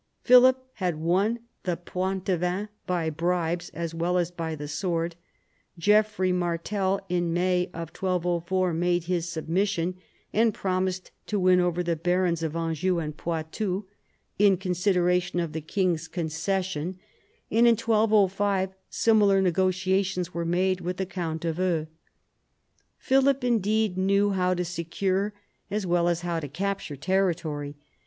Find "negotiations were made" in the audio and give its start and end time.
19.39-20.81